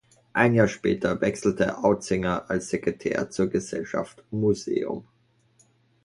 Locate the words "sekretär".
2.71-3.29